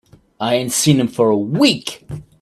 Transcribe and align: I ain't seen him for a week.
I 0.39 0.55
ain't 0.55 0.71
seen 0.71 0.99
him 0.99 1.07
for 1.07 1.29
a 1.29 1.37
week. 1.37 2.07